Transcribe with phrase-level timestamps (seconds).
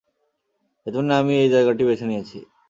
[0.87, 2.37] এজন্যই আমি এই জায়গাটি বেছে নিয়েছি।